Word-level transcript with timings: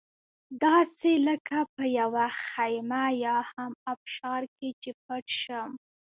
داسې 0.63 1.11
لکه 1.27 1.57
په 1.75 1.83
یوه 1.99 2.25
خېمه 2.45 3.03
یا 3.25 3.37
هم 3.51 3.71
ابشار 3.91 4.41
کې 4.57 4.69
چې 4.81 4.91
پټ 5.03 5.25
شم. 5.41 5.71